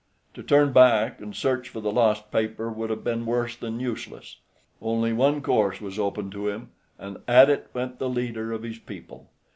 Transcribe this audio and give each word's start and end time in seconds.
To 0.33 0.41
turn 0.41 0.73
back 0.73 1.21
and 1.21 1.35
search 1.35 1.69
for 1.69 1.79
the 1.79 1.91
lost 1.91 2.31
paper 2.31 2.71
would 2.71 2.89
have 2.89 3.03
been 3.03 3.23
worse 3.23 3.55
than 3.55 3.79
useless. 3.79 4.37
Only 4.81 5.13
one 5.13 5.43
course 5.43 5.79
was 5.79 5.99
open 5.99 6.31
to 6.31 6.47
him, 6.49 6.71
and 6.97 7.19
at 7.27 7.51
it 7.51 7.67
went 7.71 7.99
the 7.99 8.09
leader 8.09 8.51
of 8.51 8.63
his 8.63 8.79
people. 8.79 9.29